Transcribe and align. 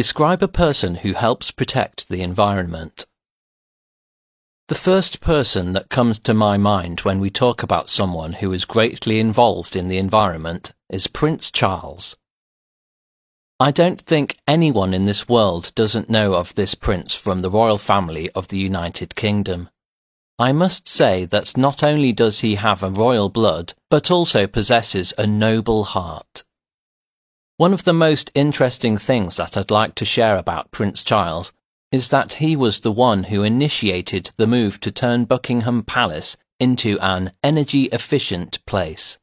Describe 0.00 0.42
a 0.42 0.48
person 0.48 0.94
who 0.94 1.12
helps 1.12 1.50
protect 1.50 2.08
the 2.08 2.22
environment. 2.22 3.04
The 4.68 4.74
first 4.74 5.20
person 5.20 5.74
that 5.74 5.90
comes 5.90 6.18
to 6.20 6.32
my 6.32 6.56
mind 6.56 7.00
when 7.00 7.20
we 7.20 7.28
talk 7.28 7.62
about 7.62 7.90
someone 7.90 8.32
who 8.32 8.50
is 8.54 8.64
greatly 8.64 9.20
involved 9.20 9.76
in 9.76 9.88
the 9.88 9.98
environment 9.98 10.72
is 10.88 11.06
Prince 11.06 11.50
Charles. 11.50 12.16
I 13.68 13.70
don't 13.72 14.00
think 14.00 14.38
anyone 14.48 14.94
in 14.94 15.04
this 15.04 15.28
world 15.28 15.70
doesn't 15.74 16.08
know 16.08 16.32
of 16.32 16.54
this 16.54 16.74
prince 16.74 17.14
from 17.14 17.40
the 17.40 17.50
royal 17.50 17.76
family 17.76 18.30
of 18.30 18.48
the 18.48 18.56
United 18.56 19.14
Kingdom. 19.14 19.68
I 20.38 20.52
must 20.52 20.88
say 20.88 21.26
that 21.26 21.58
not 21.58 21.82
only 21.82 22.12
does 22.14 22.40
he 22.40 22.54
have 22.54 22.82
a 22.82 22.88
royal 22.88 23.28
blood, 23.28 23.74
but 23.90 24.10
also 24.10 24.46
possesses 24.46 25.12
a 25.18 25.26
noble 25.26 25.84
heart. 25.84 26.44
One 27.60 27.74
of 27.74 27.84
the 27.84 27.92
most 27.92 28.30
interesting 28.34 28.96
things 28.96 29.36
that 29.36 29.54
I'd 29.54 29.70
like 29.70 29.94
to 29.96 30.06
share 30.06 30.38
about 30.38 30.70
Prince 30.70 31.02
Charles 31.02 31.52
is 31.92 32.08
that 32.08 32.40
he 32.40 32.56
was 32.56 32.80
the 32.80 32.90
one 32.90 33.24
who 33.24 33.42
initiated 33.42 34.30
the 34.38 34.46
move 34.46 34.80
to 34.80 34.90
turn 34.90 35.26
Buckingham 35.26 35.82
Palace 35.82 36.38
into 36.58 36.98
an 37.00 37.32
energy 37.44 37.90
efficient 37.92 38.64
place. 38.64 39.18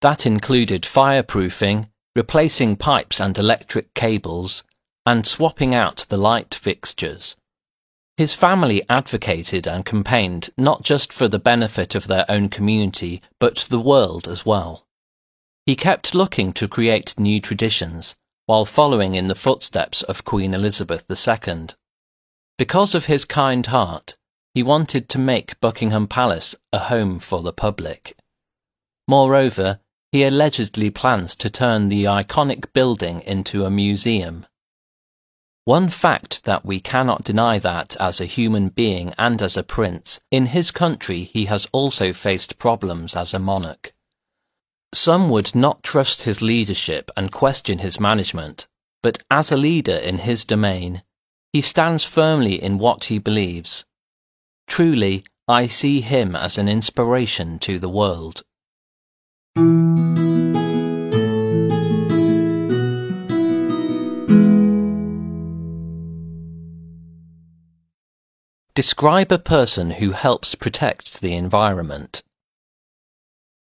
That 0.00 0.24
included 0.24 0.84
fireproofing, 0.84 1.90
replacing 2.16 2.76
pipes 2.76 3.20
and 3.20 3.36
electric 3.36 3.92
cables, 3.92 4.64
and 5.04 5.26
swapping 5.26 5.74
out 5.74 6.06
the 6.08 6.16
light 6.16 6.54
fixtures. 6.54 7.36
His 8.16 8.32
family 8.32 8.86
advocated 8.88 9.66
and 9.66 9.84
campaigned 9.84 10.48
not 10.56 10.82
just 10.82 11.12
for 11.12 11.28
the 11.28 11.38
benefit 11.38 11.94
of 11.94 12.06
their 12.06 12.24
own 12.26 12.48
community, 12.48 13.20
but 13.38 13.66
the 13.68 13.78
world 13.78 14.28
as 14.28 14.46
well. 14.46 14.86
He 15.66 15.76
kept 15.76 16.14
looking 16.14 16.52
to 16.54 16.68
create 16.68 17.18
new 17.18 17.40
traditions, 17.40 18.14
while 18.44 18.66
following 18.66 19.14
in 19.14 19.28
the 19.28 19.34
footsteps 19.34 20.02
of 20.02 20.24
Queen 20.24 20.52
Elizabeth 20.52 21.10
II. 21.10 21.68
Because 22.58 22.94
of 22.94 23.06
his 23.06 23.24
kind 23.24 23.66
heart, 23.66 24.14
he 24.52 24.62
wanted 24.62 25.08
to 25.08 25.18
make 25.18 25.58
Buckingham 25.60 26.06
Palace 26.06 26.54
a 26.70 26.78
home 26.80 27.18
for 27.18 27.40
the 27.40 27.52
public. 27.52 28.14
Moreover, 29.08 29.80
he 30.12 30.22
allegedly 30.22 30.90
plans 30.90 31.34
to 31.36 31.48
turn 31.48 31.88
the 31.88 32.04
iconic 32.04 32.72
building 32.74 33.22
into 33.22 33.64
a 33.64 33.70
museum. 33.70 34.44
One 35.64 35.88
fact 35.88 36.44
that 36.44 36.66
we 36.66 36.78
cannot 36.78 37.24
deny 37.24 37.58
that, 37.58 37.96
as 37.98 38.20
a 38.20 38.26
human 38.26 38.68
being 38.68 39.14
and 39.16 39.40
as 39.40 39.56
a 39.56 39.62
prince, 39.62 40.20
in 40.30 40.46
his 40.46 40.70
country 40.70 41.24
he 41.24 41.46
has 41.46 41.66
also 41.72 42.12
faced 42.12 42.58
problems 42.58 43.16
as 43.16 43.32
a 43.32 43.38
monarch. 43.38 43.93
Some 44.94 45.28
would 45.30 45.56
not 45.56 45.82
trust 45.82 46.22
his 46.22 46.40
leadership 46.40 47.10
and 47.16 47.32
question 47.32 47.78
his 47.78 47.98
management, 47.98 48.68
but 49.02 49.18
as 49.28 49.50
a 49.50 49.56
leader 49.56 49.96
in 49.96 50.18
his 50.18 50.44
domain, 50.44 51.02
he 51.52 51.62
stands 51.62 52.04
firmly 52.04 52.62
in 52.62 52.78
what 52.78 53.06
he 53.06 53.18
believes. 53.18 53.84
Truly, 54.68 55.24
I 55.48 55.66
see 55.66 56.00
him 56.00 56.36
as 56.36 56.58
an 56.58 56.68
inspiration 56.68 57.58
to 57.58 57.80
the 57.80 57.88
world. 57.88 58.44
Describe 68.76 69.32
a 69.32 69.38
person 69.38 69.90
who 69.92 70.12
helps 70.12 70.54
protect 70.54 71.20
the 71.20 71.34
environment. 71.34 72.22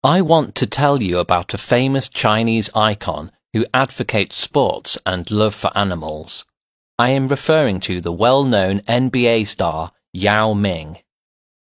I 0.04 0.20
want 0.20 0.56
to 0.56 0.66
tell 0.66 1.00
you 1.00 1.20
about 1.20 1.54
a 1.54 1.58
famous 1.58 2.08
Chinese 2.08 2.68
icon 2.74 3.30
who 3.52 3.64
advocates 3.72 4.36
sports 4.36 4.98
and 5.06 5.30
love 5.30 5.54
for 5.54 5.70
animals. 5.78 6.44
I 6.98 7.10
am 7.10 7.28
referring 7.28 7.78
to 7.80 8.00
the 8.00 8.10
well-known 8.10 8.80
NBA 8.80 9.46
star 9.46 9.92
Yao 10.12 10.54
Ming. 10.54 10.98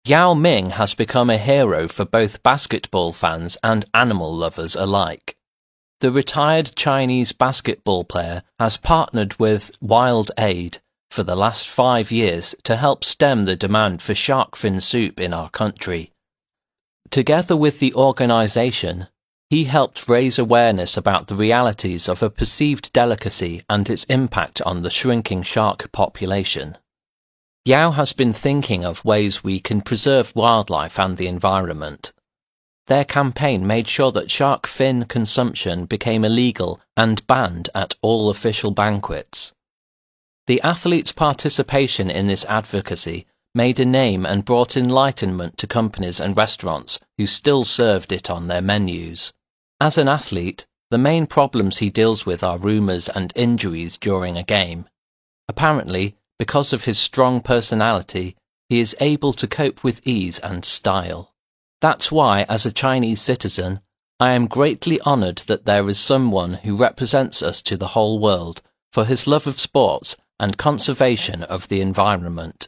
Yao 0.06 0.36
Ming 0.36 0.70
has 0.70 0.94
become 0.94 1.32
a 1.32 1.40
hero 1.40 1.88
for 1.88 2.06
both 2.06 2.44
basketball 2.44 3.12
fans 3.12 3.58
and 3.64 3.86
animal 3.96 4.36
lovers 4.36 4.76
alike. 4.76 5.36
The 6.02 6.12
retired 6.12 6.74
Chinese 6.76 7.32
basketball 7.32 8.04
player 8.04 8.44
has 8.60 8.78
partnered 8.78 9.40
with 9.40 9.72
WildAid 9.84 10.78
for 11.10 11.24
the 11.24 11.36
last 11.36 11.68
five 11.68 12.12
years 12.12 12.54
to 12.66 12.76
help 12.76 13.04
stem 13.04 13.46
the 13.46 13.56
demand 13.56 14.04
for 14.04 14.14
shark 14.14 14.56
fin 14.56 14.80
soup 14.80 15.20
in 15.20 15.34
our 15.34 15.50
country. 15.50 16.12
Together 17.10 17.56
with 17.56 17.80
the 17.80 17.94
organization, 17.94 19.08
he 19.50 19.64
helped 19.64 20.10
raise 20.10 20.38
awareness 20.38 20.98
about 20.98 21.28
the 21.28 21.36
realities 21.36 22.10
of 22.10 22.22
a 22.22 22.30
perceived 22.30 22.92
delicacy 22.92 23.62
and 23.70 23.90
its 23.90 24.04
impact 24.06 24.62
on 24.64 24.82
the 24.82 24.90
shrinking 24.90 25.42
shark 25.42 25.92
population. 25.92 26.78
Yao 27.64 27.92
has 27.92 28.14
been 28.14 28.34
thinking 28.34 28.86
of 28.86 29.06
ways 29.06 29.44
we 29.44 29.60
can 29.60 29.82
preserve 29.82 30.36
wildlife 30.36 31.00
and 31.00 31.18
the 31.18 31.28
environment. 31.28 32.12
Their 32.88 33.06
campaign 33.06 33.68
made 33.68 33.88
sure 33.88 34.12
that 34.14 34.32
shark 34.32 34.68
fin 34.68 35.06
consumption 35.06 35.86
became 35.86 36.24
illegal 36.24 36.82
and 36.96 37.26
banned 37.28 37.70
at 37.76 37.96
all 38.02 38.30
official 38.30 38.72
banquets. 38.72 39.54
The 40.48 40.62
athletes' 40.62 41.12
participation 41.12 42.10
in 42.10 42.28
this 42.28 42.46
advocacy 42.46 43.28
made 43.54 43.80
a 43.80 43.86
name 43.86 44.26
and 44.26 44.46
brought 44.46 44.78
enlightenment 44.78 45.58
to 45.58 45.68
companies 45.68 46.20
and 46.20 46.38
restaurants 46.38 47.00
who 47.18 47.26
still 47.26 47.64
served 47.64 48.12
it 48.12 48.30
on 48.30 48.48
their 48.48 48.62
menus. 48.62 49.34
As 49.80 49.98
an 49.98 50.08
athlete, 50.08 50.66
the 50.90 50.98
main 50.98 51.28
problems 51.28 51.80
he 51.80 51.90
deals 51.90 52.26
with 52.26 52.44
are 52.44 52.58
rumours 52.58 53.10
and 53.10 53.34
injuries 53.36 53.98
during 53.98 54.38
a 54.38 54.44
game. 54.44 54.88
Apparently, 55.48 56.16
because 56.40 56.72
of 56.72 56.86
his 56.86 57.00
strong 57.00 57.42
personality, 57.42 58.36
he 58.70 58.80
is 58.80 58.96
able 59.00 59.34
to 59.34 59.48
cope 59.48 59.84
with 59.84 60.06
ease 60.06 60.40
and 60.40 60.64
style. 60.64 61.34
That's 61.82 62.12
why, 62.12 62.46
as 62.50 62.66
a 62.66 62.72
Chinese 62.72 63.22
citizen, 63.22 63.82
I 64.20 64.32
am 64.32 64.48
greatly 64.48 65.00
honoured 65.02 65.40
that 65.48 65.66
there 65.66 65.88
is 65.88 66.00
someone 66.00 66.54
who 66.64 66.76
represents 66.76 67.44
us 67.44 67.62
to 67.64 67.78
the 67.78 67.90
whole 67.90 68.20
world 68.20 68.62
for 68.92 69.06
his 69.06 69.28
love 69.28 69.46
of 69.46 69.60
sports 69.60 70.16
and 70.40 70.58
conservation 70.58 71.44
of 71.44 71.68
the 71.68 71.82
environment. 71.82 72.68